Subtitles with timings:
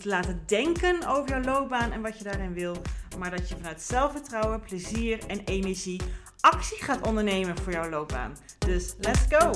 [0.00, 2.76] te laten denken over jouw loopbaan en wat je daarin wil,
[3.18, 6.00] maar dat je vanuit zelfvertrouwen, plezier en energie
[6.40, 8.36] actie gaat ondernemen voor jouw loopbaan.
[8.58, 9.50] Dus let's go!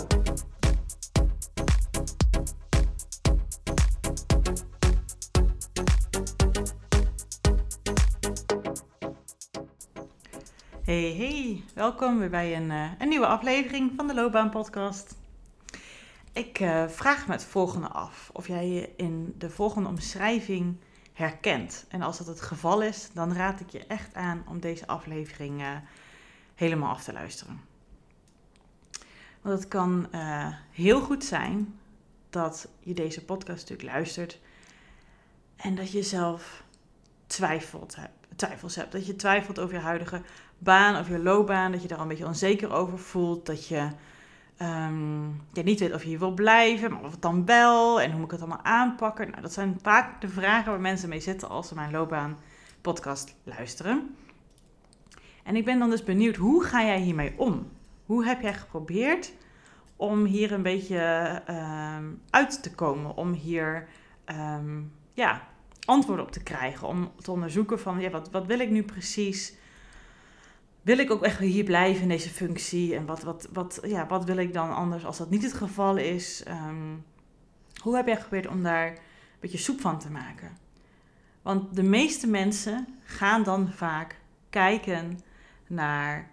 [10.84, 15.14] Hey, hey, welkom weer bij een, uh, een nieuwe aflevering van de Loopbaan Podcast.
[16.32, 20.76] Ik uh, vraag me het volgende af: of jij je in de volgende omschrijving
[21.12, 21.84] herkent.
[21.88, 25.60] En als dat het geval is, dan raad ik je echt aan om deze aflevering
[25.60, 25.68] uh,
[26.54, 27.60] helemaal af te luisteren.
[29.40, 30.08] Want het kan
[30.70, 31.78] heel goed zijn
[32.30, 34.40] dat je deze podcast natuurlijk luistert
[35.56, 36.64] en dat je zelf
[37.26, 37.96] twijfelt
[38.36, 38.92] twijfels hebt.
[38.92, 40.22] Dat je twijfelt over je huidige
[40.58, 41.72] baan of je loopbaan.
[41.72, 43.46] Dat je daar een beetje onzeker over voelt.
[43.46, 43.88] Dat je
[44.62, 48.00] um, niet weet of je hier wil blijven, maar of het dan wel.
[48.00, 49.30] En hoe moet ik het allemaal aanpakken.
[49.30, 52.38] Nou, dat zijn vaak de vragen waar mensen mee zitten als ze mijn loopbaan
[52.80, 54.16] podcast luisteren.
[55.42, 57.68] En ik ben dan dus benieuwd, hoe ga jij hiermee om?
[58.06, 59.32] Hoe heb jij geprobeerd
[59.96, 63.16] om hier een beetje um, uit te komen?
[63.16, 63.88] Om hier
[64.26, 65.48] um, ja,
[65.84, 66.88] antwoorden op te krijgen.
[66.88, 69.56] Om te onderzoeken van, ja, wat, wat wil ik nu precies?
[70.84, 72.94] Wil ik ook echt hier blijven in deze functie?
[72.94, 75.96] En wat, wat, wat, ja, wat wil ik dan anders als dat niet het geval
[75.96, 76.44] is?
[76.48, 77.04] Um,
[77.82, 78.96] hoe heb jij geprobeerd om daar een
[79.40, 80.56] beetje soep van te maken?
[81.42, 84.20] Want de meeste mensen gaan dan vaak
[84.50, 85.20] kijken
[85.66, 86.30] naar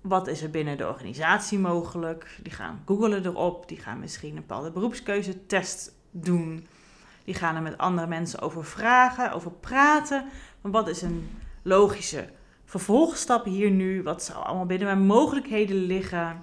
[0.00, 2.38] wat is er binnen de organisatie mogelijk.
[2.42, 6.66] Die gaan googelen erop, die gaan misschien een bepaalde beroepskeuzetest doen.
[7.24, 10.24] Die gaan er met andere mensen over vragen, over praten.
[10.60, 11.30] Maar wat is een
[11.62, 12.28] logische
[12.70, 14.02] vervolgstap hier nu?
[14.02, 16.42] Wat zou allemaal binnen mijn mogelijkheden liggen?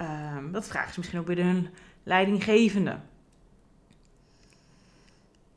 [0.00, 1.68] Um, dat vragen ze misschien ook binnen hun
[2.02, 2.98] leidinggevende.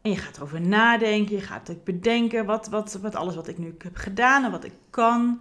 [0.01, 3.75] En je gaat erover nadenken, je gaat bedenken wat, wat, wat alles wat ik nu
[3.77, 5.39] heb gedaan en wat ik kan.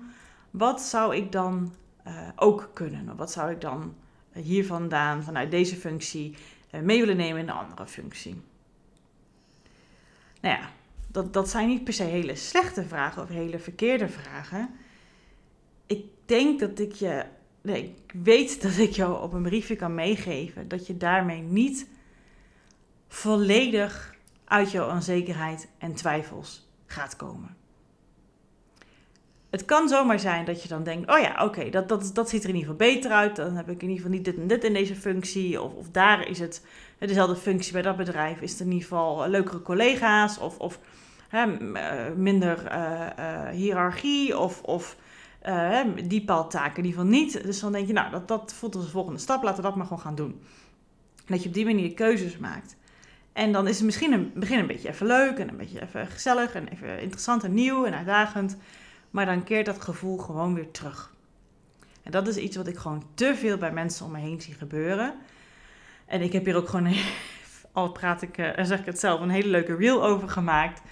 [0.50, 1.74] Wat zou ik dan
[2.06, 3.16] uh, ook kunnen?
[3.16, 3.94] Wat zou ik dan
[4.32, 6.36] hier vandaan, vanuit deze functie,
[6.70, 8.42] uh, mee willen nemen in een andere functie?
[10.40, 10.70] Nou ja,
[11.12, 14.70] dat, dat zijn niet per se hele slechte vragen of hele verkeerde vragen.
[15.86, 17.24] Ik denk dat ik je,
[17.60, 21.86] nee, ik weet dat ik jou op een briefje kan meegeven dat je daarmee niet
[23.08, 24.14] volledig
[24.44, 27.56] uit jouw onzekerheid en twijfels gaat komen.
[29.52, 32.42] Het kan zomaar zijn dat je dan denkt: oh ja, oké, dat, dat, dat ziet
[32.42, 33.36] er in ieder geval beter uit.
[33.36, 35.62] Dan heb ik in ieder geval niet dit en dit in deze functie.
[35.62, 36.62] Of, of daar is het
[36.98, 38.40] dezelfde functie bij dat bedrijf.
[38.40, 40.38] Is het in ieder geval leukere collega's.
[40.38, 40.78] Of, of
[41.32, 44.38] hè, eh, minder uh, uh, hiërarchie.
[44.38, 44.97] Of, of
[46.04, 47.43] die ieder geval niet.
[47.43, 49.43] Dus dan denk je: nou, dat, dat voelt als de volgende stap.
[49.43, 50.41] Laten we dat maar gewoon gaan doen.
[51.16, 52.76] En dat je op die manier keuzes maakt.
[53.32, 56.06] En dan is het misschien een begin een beetje even leuk en een beetje even
[56.06, 58.56] gezellig en even interessant en nieuw en uitdagend.
[59.10, 61.12] Maar dan keert dat gevoel gewoon weer terug.
[62.03, 64.54] En dat is iets wat ik gewoon te veel bij mensen om me heen zie
[64.54, 65.14] gebeuren.
[66.06, 66.94] En ik heb hier ook gewoon,
[67.72, 70.82] al praat ik, eh, zeg ik het zelf, een hele leuke reel over gemaakt.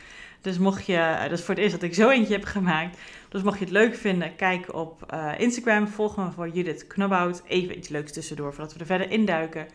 [0.40, 2.98] Dus mocht je, eh, dat is voor het eerst dat ik zo eentje heb gemaakt.
[3.28, 5.88] Dus mocht je het leuk vinden, kijk op uh, Instagram.
[5.88, 7.42] Volg me voor Judith Knobhout.
[7.46, 9.66] Even iets leuks tussendoor voordat we er verder induiken.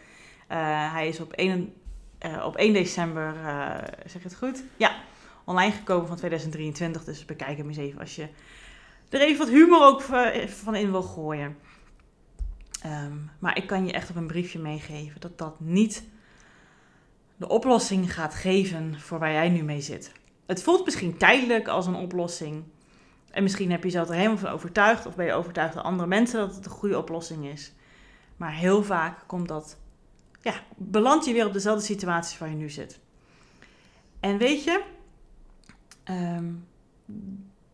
[0.51, 1.73] Uh, hij is op 1,
[2.25, 3.35] uh, op 1 december,
[4.05, 4.63] zeg het goed?
[4.77, 4.95] Ja,
[5.43, 7.03] online gekomen van 2023.
[7.03, 8.27] Dus bekijk hem eens even als je
[9.09, 10.01] er even wat humor ook
[10.47, 11.57] van in wil gooien.
[12.85, 16.03] Um, maar ik kan je echt op een briefje meegeven dat dat niet
[17.35, 20.11] de oplossing gaat geven voor waar jij nu mee zit.
[20.45, 22.63] Het voelt misschien tijdelijk als een oplossing.
[23.31, 25.05] En misschien heb je jezelf er helemaal van overtuigd.
[25.05, 27.73] Of ben je overtuigd door andere mensen dat het een goede oplossing is.
[28.37, 29.77] Maar heel vaak komt dat.
[30.41, 32.99] Ja, beland je weer op dezelfde situatie waar je nu zit.
[34.19, 34.83] En weet je,
[36.09, 36.67] Um,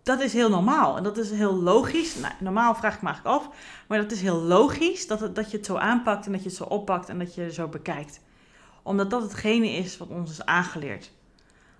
[0.03, 2.15] dat is heel normaal en dat is heel logisch.
[2.15, 3.49] Nou, normaal vraag ik me eigenlijk af,
[3.87, 6.57] maar dat is heel logisch dat, dat je het zo aanpakt en dat je het
[6.57, 8.19] zo oppakt en dat je het zo bekijkt.
[8.83, 11.11] Omdat dat hetgene is wat ons is aangeleerd.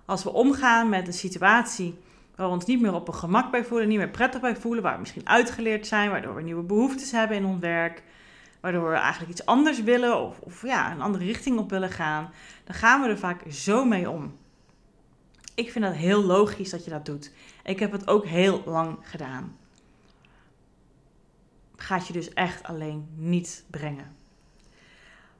[0.04, 1.98] Als we omgaan met een situatie
[2.36, 4.82] waar we ons niet meer op een gemak bij voelen, niet meer prettig bij voelen,
[4.82, 8.02] waar we misschien uitgeleerd zijn, waardoor we nieuwe behoeftes hebben in ons werk,
[8.60, 12.30] waardoor we eigenlijk iets anders willen of, of ja, een andere richting op willen gaan,
[12.64, 14.36] dan gaan we er vaak zo mee om.
[15.54, 17.32] Ik vind dat heel logisch dat je dat doet.
[17.64, 19.56] Ik heb het ook heel lang gedaan.
[21.76, 24.21] gaat je dus echt alleen niet brengen.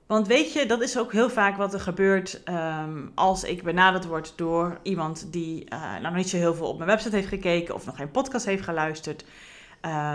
[0.06, 4.04] Want weet je, dat is ook heel vaak wat er gebeurt ehm, als ik benaderd
[4.04, 7.74] word door iemand die uh, nou niet zo heel veel op mijn website heeft gekeken
[7.74, 9.24] of nog geen podcast heeft geluisterd.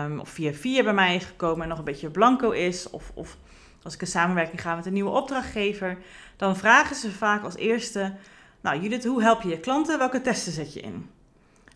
[0.06, 2.90] Um, of via via bij mij is gekomen en nog een beetje blanco is.
[2.90, 3.38] Of, of
[3.84, 5.98] als ik een samenwerking ga met een nieuwe opdrachtgever.
[6.36, 8.14] Dan vragen ze vaak als eerste,
[8.62, 9.98] nou Judith, hoe help je je klanten?
[9.98, 11.10] Welke testen zet je in?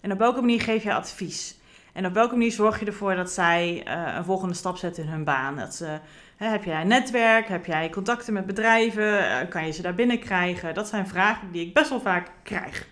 [0.02, 1.60] En op welke manier geef je advies?
[1.94, 5.10] En op welke manier zorg je ervoor dat zij uh, een volgende stap zetten in
[5.10, 5.56] hun baan?
[5.56, 6.00] Dat ze
[6.50, 7.48] heb jij een netwerk?
[7.48, 9.30] Heb jij contacten met bedrijven?
[9.30, 10.74] Eh, kan je ze daar binnen krijgen?
[10.74, 12.88] Dat zijn vragen die ik best wel vaak krijg.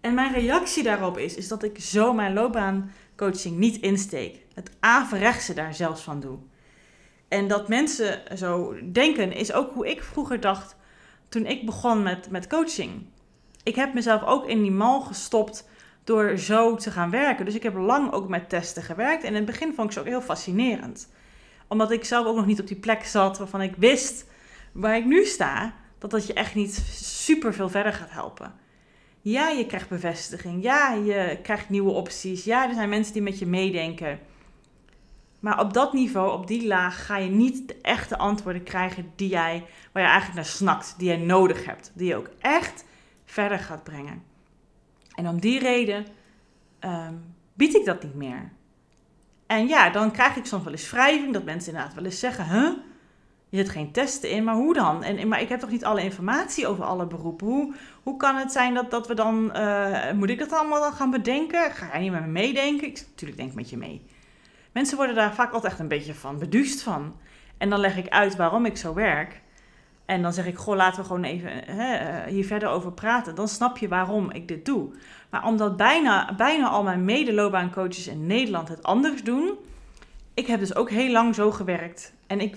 [0.00, 4.38] En mijn reactie daarop is, is dat ik zo mijn loopbaancoaching niet insteek.
[4.54, 6.38] Het averechtse daar zelfs van doe.
[7.28, 10.76] En dat mensen zo denken, is ook hoe ik vroeger dacht
[11.28, 13.06] toen ik begon met, met coaching.
[13.62, 15.68] Ik heb mezelf ook in die mal gestopt
[16.04, 17.44] door zo te gaan werken.
[17.44, 19.22] Dus ik heb lang ook met testen gewerkt.
[19.22, 21.08] En in het begin vond ik ze ook heel fascinerend
[21.74, 24.26] omdat ik zelf ook nog niet op die plek zat waarvan ik wist
[24.72, 28.54] waar ik nu sta, dat dat je echt niet super veel verder gaat helpen.
[29.20, 30.62] Ja, je krijgt bevestiging.
[30.62, 32.44] Ja, je krijgt nieuwe opties.
[32.44, 34.18] Ja, er zijn mensen die met je meedenken.
[35.40, 39.28] Maar op dat niveau, op die laag, ga je niet de echte antwoorden krijgen die
[39.28, 41.92] jij, waar je eigenlijk naar snakt, die jij nodig hebt.
[41.94, 42.84] Die je ook echt
[43.24, 44.22] verder gaat brengen.
[45.14, 46.06] En om die reden
[46.80, 48.52] um, bied ik dat niet meer.
[49.46, 52.48] En ja, dan krijg ik soms wel eens wrijving dat mensen inderdaad wel eens zeggen:
[52.48, 52.70] Huh?
[53.48, 55.02] Je zit geen testen in, maar hoe dan?
[55.02, 57.46] En, maar ik heb toch niet alle informatie over alle beroepen?
[57.46, 59.52] Hoe, hoe kan het zijn dat, dat we dan.
[59.56, 61.70] Uh, moet ik dat allemaal dan gaan bedenken?
[61.70, 62.86] Ga jij niet met me meedenken?
[62.86, 64.06] Ik natuurlijk denk met je mee.
[64.72, 67.16] Mensen worden daar vaak altijd echt een beetje van beduust van.
[67.58, 69.40] En dan leg ik uit waarom ik zo werk.
[70.04, 73.34] En dan zeg ik, goh, laten we gewoon even hè, eh, hier verder over praten.
[73.34, 74.88] Dan snap je waarom ik dit doe.
[75.30, 79.50] Maar omdat bijna, bijna al mijn medeloopbaancoaches in Nederland het anders doen.
[80.34, 82.12] Ik heb dus ook heel lang zo gewerkt.
[82.26, 82.56] En ik,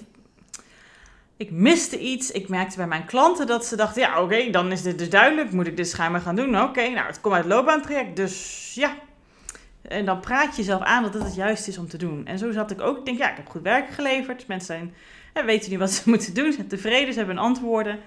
[1.38, 2.32] ik miste iets.
[2.32, 5.52] Ik merkte bij mijn klanten dat ze dachten, ja oké, dan is dit dus duidelijk.
[5.52, 6.62] Moet ik dit schijnbaar gaan doen?
[6.62, 8.16] Oké, nou het komt uit het loopbaantraject.
[8.16, 8.96] Dus ja,
[9.88, 12.26] en dan praat je jezelf aan dat het het juist is om te doen.
[12.26, 12.98] En zo zat ik ook.
[12.98, 14.48] Ik denk, ja, ik heb goed werk geleverd.
[14.48, 14.94] Mensen zijn,
[15.38, 16.52] hè, weten nu wat ze moeten doen.
[16.52, 18.00] Zijn tevreden, ze hebben antwoorden.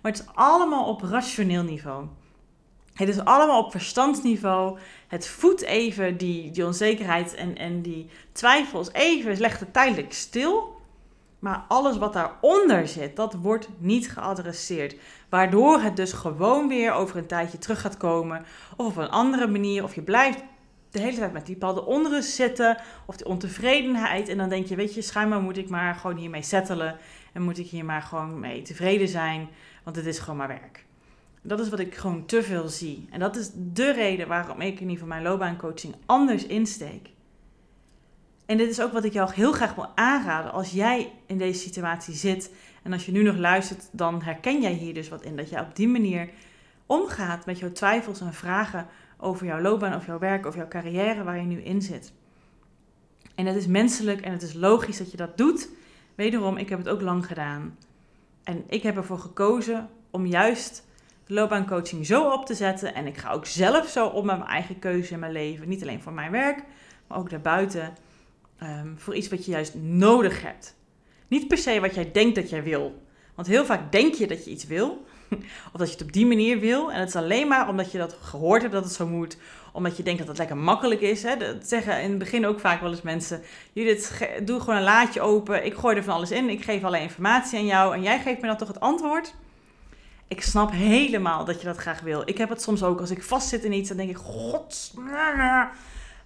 [0.00, 2.06] Maar het is allemaal op rationeel niveau.
[2.94, 4.78] Het is allemaal op verstandsniveau.
[5.08, 10.76] Het voedt even die, die onzekerheid en, en die twijfels even, legt het tijdelijk stil.
[11.38, 14.96] Maar alles wat daaronder zit, dat wordt niet geadresseerd.
[15.28, 18.44] Waardoor het dus gewoon weer over een tijdje terug gaat komen.
[18.76, 19.82] Of op een andere manier.
[19.82, 20.42] Of je blijft
[20.90, 22.76] de hele tijd met die bepaalde onrust zitten.
[23.06, 24.28] Of die ontevredenheid.
[24.28, 26.96] En dan denk je, weet je, schijnbaar moet ik maar gewoon hiermee settelen.
[27.32, 29.48] En moet ik hier maar gewoon mee tevreden zijn.
[29.84, 30.86] Want het is gewoon maar werk.
[31.42, 33.06] Dat is wat ik gewoon te veel zie.
[33.10, 37.10] En dat is de reden waarom ik in ieder geval mijn loopbaancoaching anders insteek.
[38.46, 41.60] En dit is ook wat ik jou heel graag wil aanraden als jij in deze
[41.60, 42.54] situatie zit.
[42.82, 45.36] En als je nu nog luistert, dan herken jij hier dus wat in.
[45.36, 46.28] Dat jij op die manier
[46.86, 48.86] omgaat met jouw twijfels en vragen
[49.18, 52.12] over jouw loopbaan, of jouw werk, of jouw carrière waar je nu in zit.
[53.34, 55.68] En het is menselijk en het is logisch dat je dat doet.
[56.14, 57.76] Wederom, ik heb het ook lang gedaan.
[58.44, 60.86] En ik heb ervoor gekozen om juist
[61.26, 62.94] loopbaancoaching zo op te zetten.
[62.94, 65.68] En ik ga ook zelf zo op met mijn eigen keuze in mijn leven.
[65.68, 66.62] Niet alleen voor mijn werk,
[67.06, 67.94] maar ook daarbuiten.
[68.62, 70.76] Um, voor iets wat je juist nodig hebt.
[71.28, 73.02] Niet per se wat jij denkt dat jij wil.
[73.34, 75.06] Want heel vaak denk je dat je iets wil.
[75.72, 76.92] Of dat je het op die manier wil.
[76.92, 79.36] En het is alleen maar omdat je dat gehoord hebt dat het zo moet.
[79.72, 81.22] Omdat je denkt dat het lekker makkelijk is.
[81.22, 81.36] Hè?
[81.36, 83.42] Dat zeggen in het begin ook vaak wel eens mensen.
[83.72, 85.64] Judith, doe gewoon een laadje open.
[85.64, 86.50] Ik gooi er van alles in.
[86.50, 87.94] Ik geef alle informatie aan jou.
[87.94, 89.34] En jij geeft me dan toch het antwoord.
[90.28, 92.22] Ik snap helemaal dat je dat graag wil.
[92.24, 93.88] Ik heb het soms ook als ik vastzit in iets.
[93.88, 94.94] Dan denk ik, god,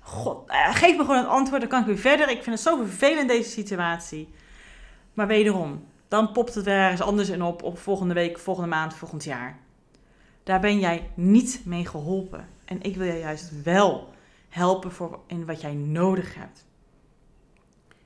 [0.01, 1.61] god eh, geef me gewoon een antwoord.
[1.61, 2.29] Dan kan ik weer verder.
[2.29, 4.29] Ik vind het zo vervelend deze situatie.
[5.15, 8.95] Maar wederom, dan popt het weer ergens anders in op, op volgende week, volgende maand,
[8.95, 9.59] volgend jaar.
[10.43, 12.49] Daar ben jij niet mee geholpen.
[12.65, 14.09] En ik wil je juist wel
[14.49, 16.65] helpen voor in wat jij nodig hebt.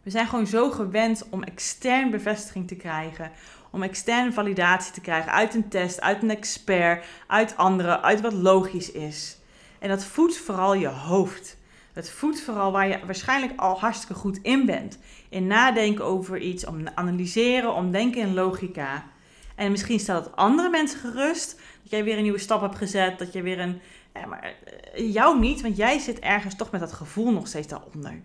[0.03, 3.31] We zijn gewoon zo gewend om extern bevestiging te krijgen,
[3.71, 8.33] om externe validatie te krijgen uit een test, uit een expert, uit anderen, uit wat
[8.33, 9.39] logisch is.
[9.79, 11.57] En dat voedt vooral je hoofd.
[11.97, 14.99] Het voedt vooral waar je waarschijnlijk al hartstikke goed in bent.
[15.29, 19.05] In nadenken over iets, om analyseren, om denken in logica.
[19.55, 23.19] En misschien stelt het andere mensen gerust dat jij weer een nieuwe stap hebt gezet,
[23.19, 23.81] dat je weer een.
[24.15, 24.55] Ja, maar
[24.95, 28.21] eh, jou niet, want jij zit ergens toch met dat gevoel nog steeds daaronder.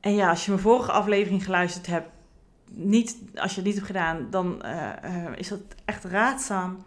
[0.00, 2.08] En ja, als je mijn vorige aflevering geluisterd hebt,
[2.70, 6.84] niet, als je het niet hebt gedaan, dan uh, is dat echt raadzaam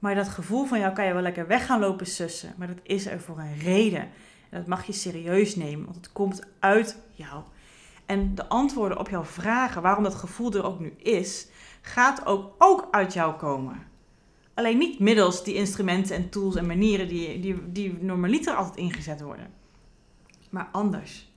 [0.00, 2.54] maar dat gevoel van jou kan je wel lekker weg gaan lopen sussen.
[2.56, 4.08] Maar dat is er voor een reden.
[4.50, 7.42] En dat mag je serieus nemen, want het komt uit jou.
[8.06, 11.46] En de antwoorden op jouw vragen, waarom dat gevoel er ook nu is,
[11.80, 13.88] gaat ook, ook uit jou komen.
[14.54, 19.20] Alleen niet middels die instrumenten en tools en manieren die, die, die normaliter altijd ingezet
[19.20, 19.52] worden.
[20.50, 21.32] Maar anders.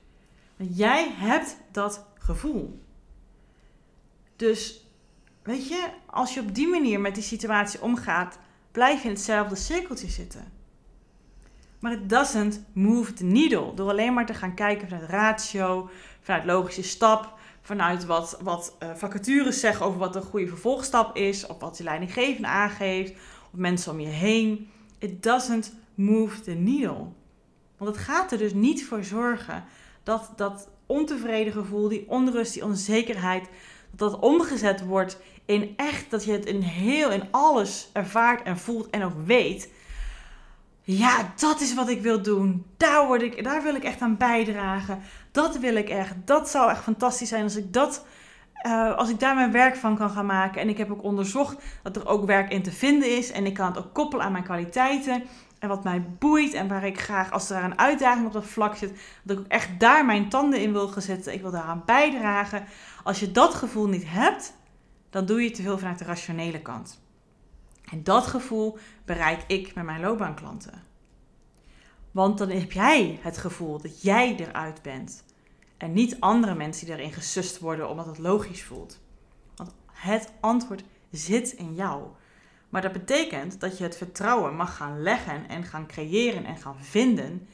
[0.55, 2.79] Want jij hebt dat gevoel.
[4.35, 4.87] Dus
[5.43, 8.39] weet je, als je op die manier met die situatie omgaat,
[8.73, 10.51] blijf je in hetzelfde cirkeltje zitten.
[11.79, 13.73] Maar het doesn't move the needle.
[13.73, 15.89] Door alleen maar te gaan kijken vanuit ratio,
[16.21, 21.45] vanuit logische stap, vanuit wat, wat uh, vacatures zeggen over wat een goede vervolgstap is,
[21.45, 23.11] of wat je leidinggevende aangeeft,
[23.51, 24.69] of mensen om je heen.
[24.97, 27.07] It doesn't move the needle.
[27.77, 29.63] Want het gaat er dus niet voor zorgen
[30.03, 33.49] dat dat ontevreden gevoel, die onrust, die onzekerheid,
[33.95, 38.89] dat omgezet wordt in echt dat je het in heel in alles ervaart en voelt
[38.89, 39.69] en ook weet.
[40.85, 42.65] Ja, dat is wat ik wil doen.
[42.77, 45.01] Daar, word ik, daar wil ik echt aan bijdragen.
[45.31, 46.13] Dat wil ik echt.
[46.25, 48.05] Dat zou echt fantastisch zijn als ik dat.
[48.67, 50.61] Uh, als ik daar mijn werk van kan gaan maken.
[50.61, 53.31] En ik heb ook onderzocht dat er ook werk in te vinden is.
[53.31, 55.23] En ik kan het ook koppelen aan mijn kwaliteiten.
[55.59, 56.53] En wat mij boeit.
[56.53, 58.91] En waar ik graag, als er een uitdaging op dat vlak zit.
[59.23, 61.33] Dat ik echt daar mijn tanden in wil zetten.
[61.33, 62.65] Ik wil daaraan bijdragen.
[63.03, 64.53] Als je dat gevoel niet hebt.
[65.09, 67.01] Dan doe je te veel vanuit de rationele kant.
[67.91, 70.83] En dat gevoel bereik ik met mijn loopbaanklanten.
[72.11, 75.23] Want dan heb jij het gevoel dat jij eruit bent.
[75.77, 78.99] En niet andere mensen die erin gesust worden omdat het logisch voelt.
[79.55, 82.03] Want het antwoord zit in jou.
[82.69, 86.79] Maar dat betekent dat je het vertrouwen mag gaan leggen en gaan creëren en gaan
[86.79, 87.47] vinden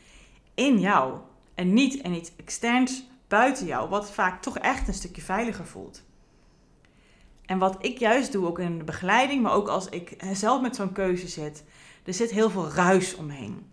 [0.53, 1.19] in jou.
[1.55, 6.03] En niet in iets externs buiten jou, wat vaak toch echt een stukje veiliger voelt.
[7.45, 10.75] En wat ik juist doe, ook in de begeleiding, maar ook als ik zelf met
[10.75, 11.63] zo'n keuze zit,
[12.05, 13.67] er zit heel veel ruis omheen.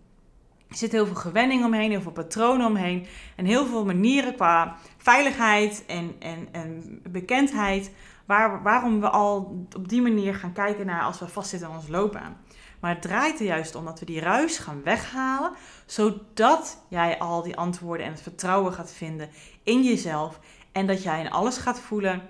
[0.69, 4.77] Er zit heel veel gewenning omheen, heel veel patronen omheen en heel veel manieren qua
[4.97, 7.91] veiligheid en, en, en bekendheid.
[8.27, 11.87] Waar, waarom we al op die manier gaan kijken naar als we vastzitten aan ons
[11.87, 12.37] loopbaan.
[12.79, 15.51] Maar het draait er juist om dat we die ruis gaan weghalen,
[15.85, 19.29] zodat jij al die antwoorden en het vertrouwen gaat vinden
[19.63, 20.39] in jezelf.
[20.71, 22.21] En dat jij in alles gaat voelen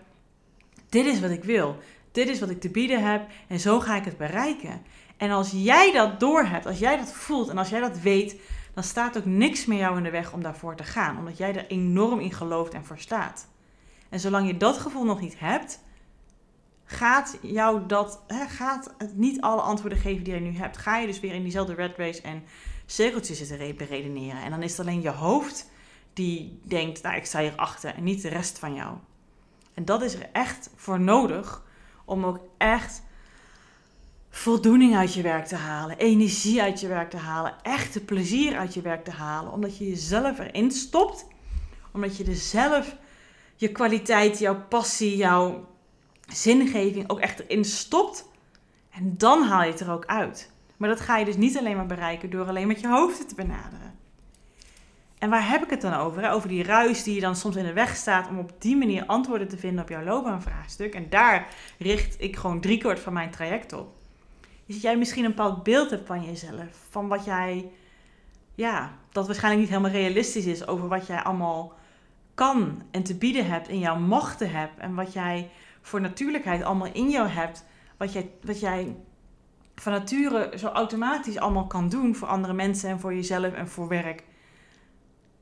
[0.90, 1.78] dit is wat ik wil.
[2.12, 4.82] Dit is wat ik te bieden heb en zo ga ik het bereiken.
[5.18, 8.36] En als jij dat doorhebt, als jij dat voelt en als jij dat weet,
[8.74, 11.56] dan staat ook niks meer jou in de weg om daarvoor te gaan, omdat jij
[11.56, 13.48] er enorm in gelooft en voor staat.
[14.10, 15.80] En zolang je dat gevoel nog niet hebt,
[16.90, 20.78] gaat jou dat, hè, gaat het niet alle antwoorden geven die je nu hebt.
[20.78, 22.44] Ga je dus weer in diezelfde red race en
[22.86, 24.42] cirkeltjes zitten beredeneren.
[24.42, 25.70] En dan is het alleen je hoofd
[26.14, 28.96] die denkt, nou ik sta hier achter en niet de rest van jou.
[29.74, 31.64] En dat is er echt voor nodig
[32.06, 33.02] om ook echt
[34.30, 38.74] voldoening uit je werk te halen, energie uit je werk te halen, echte plezier uit
[38.74, 41.26] je werk te halen, omdat je jezelf erin stopt,
[41.92, 42.96] omdat je er zelf
[43.56, 45.68] je kwaliteit, jouw passie, jouw
[46.28, 48.30] zingeving ook echt erin stopt.
[48.90, 50.52] En dan haal je het er ook uit.
[50.78, 53.36] Maar dat ga je dus niet alleen maar bereiken door alleen met je hoofd te
[53.36, 53.96] benaderen.
[55.18, 56.32] En waar heb ik het dan over?
[56.32, 59.06] Over die ruis die je dan soms in de weg staat om op die manier
[59.06, 60.94] antwoorden te vinden op jouw loopbaanvraagstuk.
[60.94, 63.96] En daar richt ik gewoon driekwart van mijn traject op.
[64.66, 66.88] Is dat jij misschien een bepaald beeld hebt van jezelf.
[66.90, 67.70] Van wat jij,
[68.56, 71.74] ja, dat waarschijnlijk niet helemaal realistisch is over wat jij allemaal
[72.34, 74.80] kan en te bieden hebt en jouw machten hebt.
[74.80, 75.50] En wat jij
[75.88, 77.66] voor natuurlijkheid allemaal in jou hebt.
[77.98, 78.96] Wat jij, wat jij
[79.76, 83.88] van nature zo automatisch allemaal kan doen voor andere mensen en voor jezelf en voor
[83.88, 84.24] werk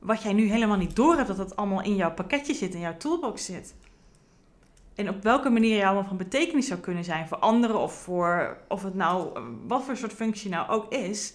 [0.06, 2.80] wat jij nu helemaal niet door hebt, dat het allemaal in jouw pakketje zit, in
[2.80, 3.76] jouw toolbox zit.
[4.96, 8.58] En op welke manier je allemaal van betekenis zou kunnen zijn voor anderen of voor
[8.68, 11.34] of het nou, wat voor soort functie nou ook is.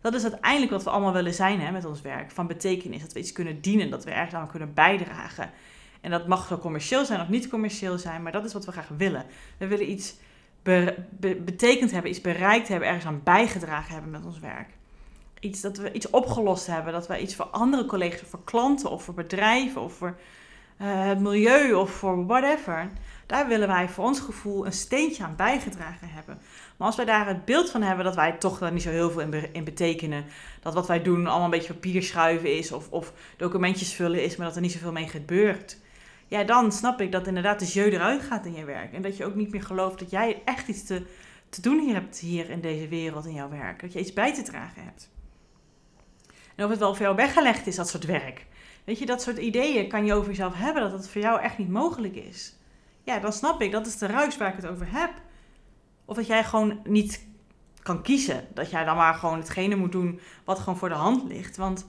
[0.00, 2.30] Dat is uiteindelijk wat we allemaal willen zijn hè, met ons werk.
[2.30, 5.50] Van betekenis, dat we iets kunnen dienen, dat we ergens aan kunnen bijdragen.
[6.00, 8.72] En dat mag zo commercieel zijn of niet commercieel zijn, maar dat is wat we
[8.72, 9.24] graag willen.
[9.58, 10.14] We willen iets
[11.44, 14.68] betekend hebben, iets bereikt hebben, ergens aan bijgedragen hebben met ons werk
[15.40, 16.92] iets, dat we iets opgelost hebben.
[16.92, 20.16] Dat wij iets voor andere collega's, voor klanten of voor bedrijven of voor
[20.82, 22.90] uh, het milieu of voor whatever.
[23.26, 26.38] Daar willen wij voor ons gevoel een steentje aan bijgedragen hebben.
[26.76, 29.10] Maar als wij daar het beeld van hebben dat wij toch daar niet zo heel
[29.10, 30.24] veel in, in betekenen.
[30.60, 34.36] Dat wat wij doen allemaal een beetje papier schuiven is of, of documentjes vullen is,
[34.36, 35.78] maar dat er niet zoveel mee gebeurt.
[36.28, 38.92] Ja, dan snap ik dat inderdaad de jeu eruit gaat in je werk.
[38.92, 41.06] En dat je ook niet meer gelooft dat jij echt iets te,
[41.48, 43.80] te doen hier hebt hier in deze wereld in jouw werk.
[43.80, 45.10] Dat je iets bij te dragen hebt.
[46.54, 48.46] En of het wel voor jou weggelegd is, dat soort werk.
[48.84, 51.58] Weet je, dat soort ideeën kan je over jezelf hebben, dat het voor jou echt
[51.58, 52.56] niet mogelijk is.
[53.02, 55.10] Ja, dan snap ik, dat is de ruis waar ik het over heb.
[56.04, 57.26] Of dat jij gewoon niet
[57.82, 58.48] kan kiezen.
[58.54, 61.56] Dat jij dan maar gewoon hetgene moet doen wat gewoon voor de hand ligt.
[61.56, 61.86] Want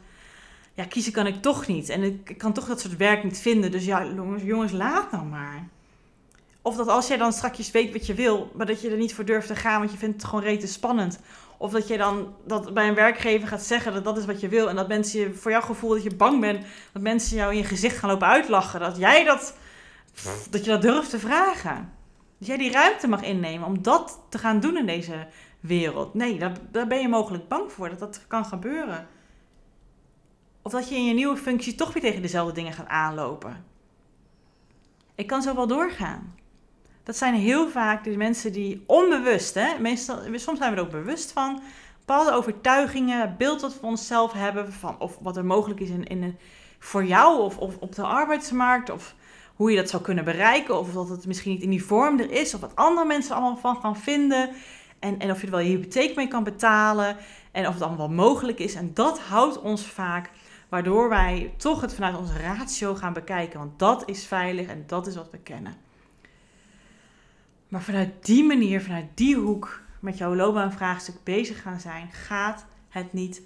[0.79, 1.89] ja, kiezen kan ik toch niet.
[1.89, 3.71] En ik, kan toch dat soort werk niet vinden.
[3.71, 5.67] Dus ja, jongens, jongens, laat nou maar.
[6.62, 9.13] Of dat als jij dan straks weet wat je wil, maar dat je er niet
[9.13, 11.19] voor durft te gaan, want je vindt het gewoon rete spannend.
[11.57, 14.48] Of dat je dan dat bij een werkgever gaat zeggen dat dat is wat je
[14.48, 14.69] wil.
[14.69, 17.57] En dat mensen je, voor jouw gevoel dat je bang bent, dat mensen jou in
[17.57, 18.79] je gezicht gaan lopen uitlachen.
[18.79, 19.55] Dat jij dat,
[20.50, 21.91] dat je dat durft te vragen.
[22.38, 25.27] Dat jij die ruimte mag innemen om dat te gaan doen in deze
[25.59, 26.13] wereld.
[26.13, 29.07] Nee, daar, daar ben je mogelijk bang voor dat dat kan gebeuren.
[30.61, 33.65] Of dat je in je nieuwe functie toch weer tegen dezelfde dingen gaat aanlopen.
[35.15, 36.35] Ik kan zo wel doorgaan.
[37.03, 40.91] Dat zijn heel vaak de mensen die onbewust, hè, meestal, soms zijn we er ook
[40.91, 41.61] bewust van,
[41.99, 46.37] bepaalde overtuigingen, beeld wat we onszelf hebben, van, of wat er mogelijk is in, in,
[46.79, 49.15] voor jou of, of op de arbeidsmarkt, of
[49.55, 52.31] hoe je dat zou kunnen bereiken, of dat het misschien niet in die vorm er
[52.31, 54.49] is, of wat andere mensen allemaal van gaan vinden,
[54.99, 57.17] en, en of je er wel je hypotheek mee kan betalen,
[57.51, 58.75] en of het allemaal wel mogelijk is.
[58.75, 60.29] En dat houdt ons vaak
[60.69, 63.59] Waardoor wij toch het vanuit onze ratio gaan bekijken.
[63.59, 65.75] Want dat is veilig en dat is wat we kennen.
[67.67, 73.13] Maar vanuit die manier, vanuit die hoek, met jouw loopbaanvraagstuk bezig gaan zijn, gaat het
[73.13, 73.41] niet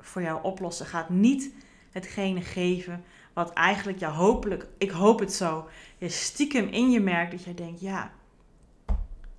[0.00, 0.86] voor jou oplossen.
[0.86, 1.50] Gaat niet
[1.90, 5.68] hetgene geven wat eigenlijk jou hopelijk, ik hoop het zo,
[5.98, 8.12] je stiekem in je merkt dat jij denkt, ja,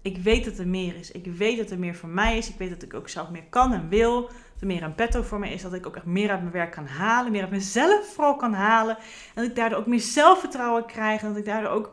[0.01, 1.12] ik weet dat er meer is.
[1.12, 2.50] Ik weet dat er meer voor mij is.
[2.50, 4.29] Ik weet dat ik ook zelf meer kan en wil.
[4.60, 5.62] Er meer een petto voor me is.
[5.62, 7.32] Dat ik ook echt meer uit mijn werk kan halen.
[7.32, 8.98] Meer uit mezelf vooral kan halen.
[8.98, 11.22] En dat ik daardoor ook meer zelfvertrouwen krijg.
[11.22, 11.92] En dat ik daardoor ook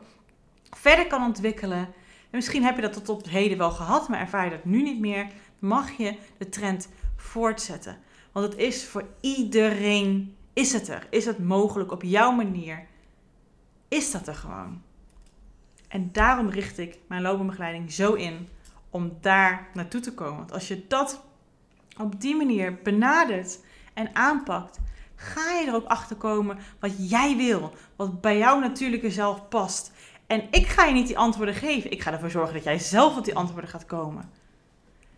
[0.69, 1.77] verder kan ontwikkelen.
[1.77, 4.09] En misschien heb je dat tot op heden wel gehad.
[4.09, 5.27] Maar ervaar je dat nu niet meer.
[5.59, 7.97] Mag je de trend voortzetten.
[8.31, 10.35] Want het is voor iedereen.
[10.53, 11.07] Is het er?
[11.09, 12.85] Is het mogelijk op jouw manier?
[13.87, 14.81] Is dat er gewoon?
[15.87, 18.47] En daarom richt ik mijn loopbaanbegeleiding zo in
[18.89, 20.37] om daar naartoe te komen.
[20.37, 21.23] Want als je dat
[21.99, 23.59] op die manier benadert
[23.93, 24.79] en aanpakt,
[25.15, 29.91] ga je er ook achter komen wat jij wil, wat bij jouw natuurlijke zelf past.
[30.27, 31.91] En ik ga je niet die antwoorden geven.
[31.91, 34.29] Ik ga ervoor zorgen dat jij zelf op die antwoorden gaat komen.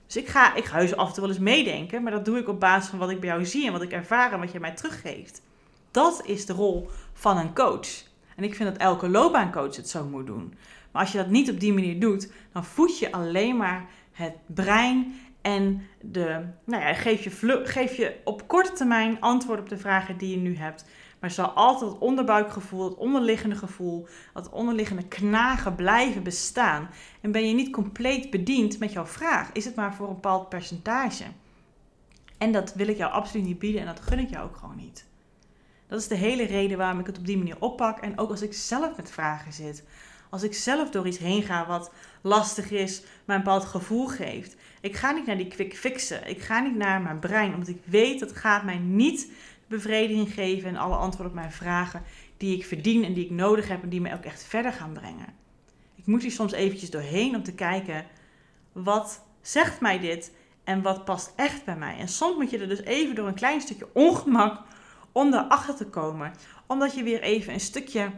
[0.06, 2.38] Dus ik ga, ik ga heus af en toe wel eens meedenken, maar dat doe
[2.38, 4.52] ik op basis van wat ik bij jou zie en wat ik ervaar en wat
[4.52, 5.42] je mij teruggeeft.
[5.92, 7.88] Dat is de rol van een coach.
[8.36, 10.54] En ik vind dat elke loopbaancoach het zo moet doen.
[10.92, 14.34] Maar als je dat niet op die manier doet, dan voed je alleen maar het
[14.46, 19.78] brein en de, nou ja, geef, je geef je op korte termijn antwoord op de
[19.78, 20.86] vragen die je nu hebt.
[21.20, 26.90] Maar zal altijd het onderbuikgevoel, het onderliggende gevoel, het onderliggende knagen blijven bestaan.
[27.22, 30.50] En ben je niet compleet bediend met jouw vraag, is het maar voor een bepaald
[30.50, 31.24] percentage.
[32.38, 34.76] En dat wil ik jou absoluut niet bieden en dat gun ik jou ook gewoon
[34.76, 35.08] niet.
[35.88, 38.00] Dat is de hele reden waarom ik het op die manier oppak.
[38.00, 39.84] En ook als ik zelf met vragen zit.
[40.30, 44.56] Als ik zelf door iets heen ga wat lastig is, mij een bepaald gevoel geeft.
[44.82, 46.28] Ik ga niet naar die quick fixen.
[46.28, 47.54] Ik ga niet naar mijn brein.
[47.54, 49.32] Omdat ik weet dat gaat mij niet
[49.68, 52.04] bevrediging geven en alle antwoorden op mijn vragen
[52.38, 54.94] die ik verdien en die ik nodig heb en die mij ook echt verder gaan
[54.94, 55.34] brengen.
[55.96, 58.06] Ik moet hier soms eventjes doorheen om te kijken
[58.72, 60.32] wat zegt mij dit
[60.64, 61.98] en wat past echt bij mij.
[61.98, 64.62] En soms moet je er dus even door een klein stukje ongemak
[65.12, 66.34] om erachter te komen.
[66.68, 68.12] Omdat je weer even een stukje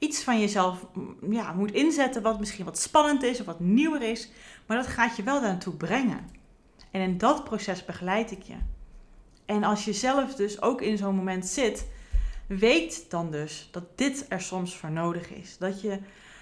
[0.00, 4.02] iets van jezelf mm, ja, moet inzetten wat misschien wat spannend is of wat nieuwer
[4.02, 4.30] is.
[4.66, 6.28] Maar dat gaat je wel daartoe brengen.
[6.90, 8.56] En in dat proces begeleid ik je.
[9.46, 11.86] En als je zelf dus ook in zo'n moment zit,
[12.46, 15.58] weet dan dus dat dit er soms voor nodig is.
[15.58, 15.98] Dat je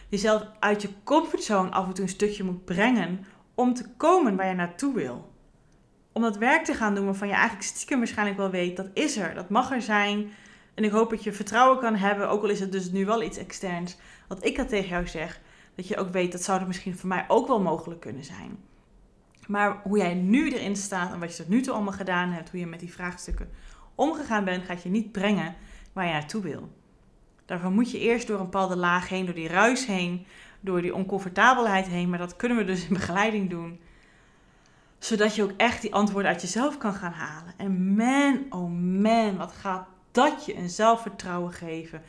[0.09, 4.49] jezelf uit je comfortzone af en toe een stukje moet brengen om te komen waar
[4.49, 5.37] je naartoe wil
[6.19, 9.17] om dat werk te gaan doen waarvan je eigenlijk stiekem waarschijnlijk wel weet, dat is
[9.17, 10.31] er, dat mag er zijn.
[10.79, 13.23] En ik hoop dat je vertrouwen kan hebben, ook al is het dus nu wel
[13.23, 13.97] iets externs,
[14.29, 15.41] wat ik dat tegen jou zeg,
[15.75, 18.59] dat je ook weet, dat zou er misschien voor mij ook wel mogelijk kunnen zijn.
[19.47, 22.51] Maar hoe jij nu erin staat en wat je tot nu toe allemaal gedaan hebt,
[22.51, 23.51] hoe je met die vraagstukken
[23.95, 25.55] omgegaan bent, gaat je niet brengen
[25.93, 26.69] waar je naartoe wil.
[27.45, 30.27] Daarvoor moet je eerst door een bepaalde laag heen, door die ruis heen,
[30.61, 32.09] door die oncomfortabelheid heen.
[32.09, 33.81] Maar dat kunnen we dus in begeleiding doen
[34.99, 37.55] zodat je ook echt die antwoorden uit jezelf kan gaan halen.
[37.57, 39.87] En man, oh man, wat gaat
[40.19, 42.03] dat je een zelfvertrouwen geven.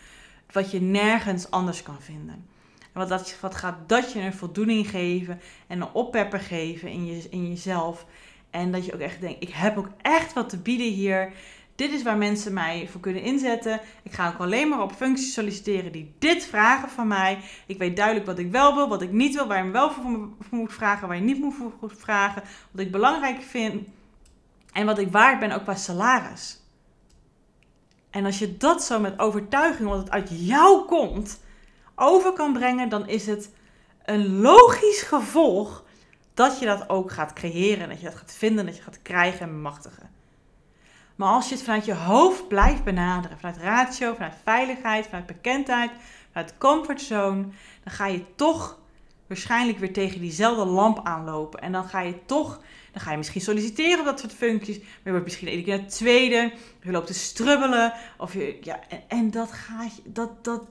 [0.52, 2.46] Wat je nergens anders kan vinden.
[2.80, 7.06] En wat, dat, wat gaat dat je een voldoening geven en een oppepper geven in,
[7.06, 8.06] je, in jezelf.
[8.50, 11.32] En dat je ook echt denkt, ik heb ook echt wat te bieden hier.
[11.76, 13.80] Dit is waar mensen mij voor kunnen inzetten.
[14.04, 17.40] Ik ga ook alleen maar op functies solliciteren die dit vragen van mij.
[17.66, 19.92] Ik weet duidelijk wat ik wel wil, wat ik niet wil, waar je me wel
[19.92, 22.44] voor moet vragen, waar je niet moet voor vragen.
[22.72, 23.88] Wat ik belangrijk vind
[24.74, 26.59] en wat ik waard ben ook qua salaris.
[28.10, 31.40] En als je dat zo met overtuiging, wat het uit jou komt,
[31.96, 33.52] over kan brengen, dan is het
[34.06, 35.84] een logisch gevolg
[36.34, 37.90] dat je dat ook gaat creëren.
[37.90, 40.10] Dat je dat gaat vinden, dat je gaat krijgen en bemachtigen.
[41.16, 45.92] Maar als je het vanuit je hoofd blijft benaderen, vanuit ratio, vanuit veiligheid, vanuit bekendheid,
[46.32, 47.42] vanuit comfortzone,
[47.84, 48.78] dan ga je toch
[49.28, 51.60] waarschijnlijk weer tegen diezelfde lamp aanlopen.
[51.62, 52.60] En dan ga je toch,
[52.92, 55.88] dan ga je misschien solliciteren op dat soort functies, maar je wordt misschien één keer
[55.88, 60.66] tweede, je loopt te strubbelen, of je, ja, en, en dat, ga je, dat, dat,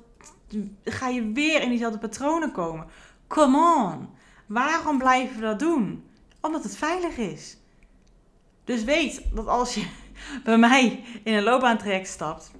[0.85, 2.87] ga je weer in diezelfde patronen komen.
[3.27, 4.09] Come on,
[4.47, 6.05] waarom blijven we dat doen?
[6.41, 7.57] Omdat het veilig is.
[8.65, 9.87] Dus weet dat als je
[10.45, 12.51] bij mij in een loopbaantraject stapt,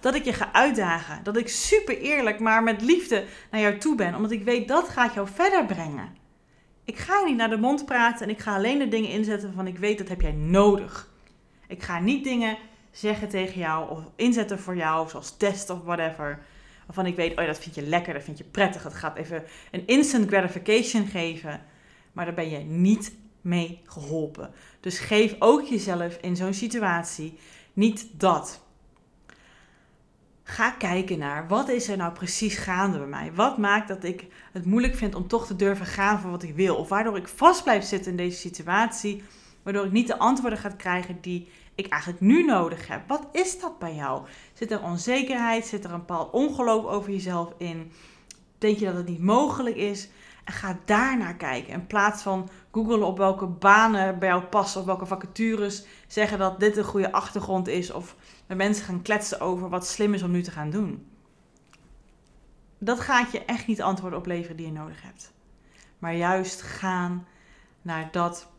[0.00, 1.22] dat ik je ga uitdagen.
[1.22, 4.14] Dat ik super eerlijk, maar met liefde naar jou toe ben.
[4.14, 6.16] Omdat ik weet dat gaat jou verder brengen.
[6.84, 9.46] Ik ga je niet naar de mond praten en ik ga alleen de dingen inzetten
[9.46, 11.12] waarvan ik weet dat heb jij nodig.
[11.68, 12.58] Ik ga niet dingen
[12.90, 16.42] zeggen tegen jou of inzetten voor jou, zoals test of whatever.
[16.86, 18.82] Waarvan ik weet, oh ja, dat vind je lekker, dat vind je prettig.
[18.82, 21.62] Het gaat even een instant gratification geven.
[22.12, 24.50] Maar daar ben je niet mee geholpen.
[24.80, 27.38] Dus geef ook jezelf in zo'n situatie
[27.72, 28.63] niet dat.
[30.46, 33.32] Ga kijken naar wat is er nou precies gaande bij mij?
[33.34, 36.54] Wat maakt dat ik het moeilijk vind om toch te durven gaan voor wat ik
[36.54, 36.76] wil?
[36.76, 39.22] Of waardoor ik vast blijf zitten in deze situatie,
[39.62, 43.08] waardoor ik niet de antwoorden ga krijgen die ik eigenlijk nu nodig heb.
[43.08, 44.22] Wat is dat bij jou?
[44.52, 45.66] Zit er onzekerheid?
[45.66, 47.92] Zit er een bepaald ongeloof over jezelf in?
[48.58, 50.08] Denk je dat het niet mogelijk is?
[50.44, 51.72] En ga daar naar kijken.
[51.72, 56.60] In plaats van googelen op welke banen bij jou passen of welke vacatures zeggen dat
[56.60, 57.90] dit een goede achtergrond is.
[57.90, 61.06] Of met mensen gaan kletsen over wat slim is om nu te gaan doen.
[62.78, 65.32] Dat gaat je echt niet antwoorden opleveren die je nodig hebt.
[65.98, 67.26] Maar juist gaan
[67.82, 68.52] naar dat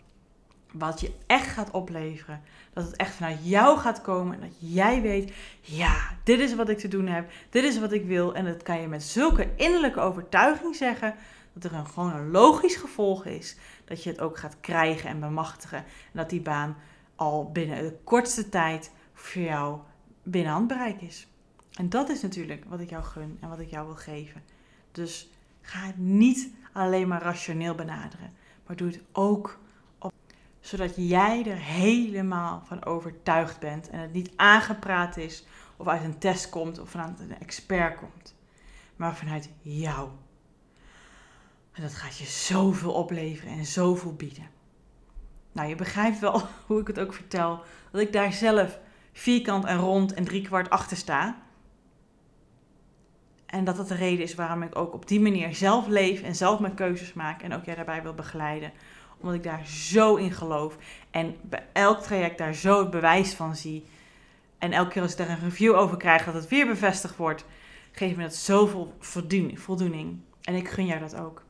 [0.77, 2.41] wat je echt gaat opleveren.
[2.73, 6.69] Dat het echt vanuit jou gaat komen en dat jij weet, ja, dit is wat
[6.69, 8.35] ik te doen heb, dit is wat ik wil.
[8.35, 11.15] En dat kan je met zulke innerlijke overtuiging zeggen,
[11.55, 15.19] dat er een, gewoon een logisch gevolg is dat je het ook gaat krijgen en
[15.19, 15.77] bemachtigen.
[15.77, 16.77] En dat die baan
[17.15, 19.79] al binnen de kortste tijd voor jou
[20.23, 21.27] binnen handbereik is.
[21.73, 24.43] En dat is natuurlijk wat ik jou gun en wat ik jou wil geven.
[24.91, 25.29] Dus
[25.61, 28.33] ga het niet alleen maar rationeel benaderen,
[28.65, 29.59] maar doe het ook
[29.99, 30.13] op,
[30.59, 35.45] zodat jij er helemaal van overtuigd bent en het niet aangepraat is
[35.77, 38.35] of uit een test komt of vanuit een expert komt,
[38.95, 40.09] maar vanuit jou.
[41.75, 44.47] En dat gaat je zoveel opleveren en zoveel bieden.
[45.51, 48.79] Nou, je begrijpt wel hoe ik het ook vertel, dat ik daar zelf
[49.13, 51.43] vierkant en rond en driekwart achter sta.
[53.45, 56.35] En dat dat de reden is waarom ik ook op die manier zelf leef en
[56.35, 58.71] zelf mijn keuzes maak en ook jij daarbij wil begeleiden.
[59.19, 60.77] Omdat ik daar zo in geloof
[61.11, 63.85] en bij elk traject daar zo het bewijs van zie.
[64.57, 67.45] En elke keer als ik daar een review over krijg dat het weer bevestigd wordt,
[67.91, 68.93] geeft me dat zoveel
[69.57, 70.19] voldoening.
[70.41, 71.44] En ik gun jou dat ook.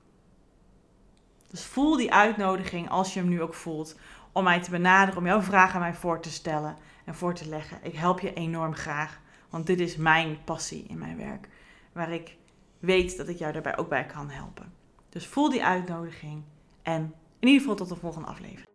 [1.56, 4.00] Dus voel die uitnodiging als je hem nu ook voelt
[4.32, 7.50] om mij te benaderen, om jouw vragen aan mij voor te stellen en voor te
[7.50, 7.78] leggen.
[7.82, 11.50] Ik help je enorm graag, want dit is mijn passie in mijn werk,
[11.92, 12.38] waar ik
[12.80, 14.74] weet dat ik jou daarbij ook bij kan helpen.
[15.10, 16.44] Dus voel die uitnodiging
[16.82, 18.75] en in ieder geval tot de volgende aflevering.